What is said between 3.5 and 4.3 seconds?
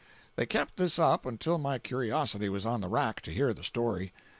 the story.